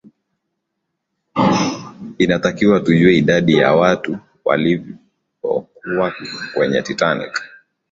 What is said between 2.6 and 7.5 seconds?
tujue idadi ya watu waliyokuwa kwenye titanic